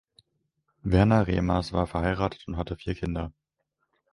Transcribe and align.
Werner 0.81 1.27
Remmers 1.27 1.73
war 1.73 1.85
verheiratet 1.85 2.47
und 2.47 2.57
hatte 2.57 2.75
vier 2.75 2.95
Kinder. 2.95 3.31